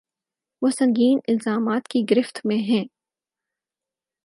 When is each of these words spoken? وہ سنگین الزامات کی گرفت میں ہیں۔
وہ 0.61 0.69
سنگین 0.69 1.19
الزامات 1.27 1.87
کی 1.87 2.05
گرفت 2.09 2.41
میں 2.45 2.57
ہیں۔ 2.57 2.85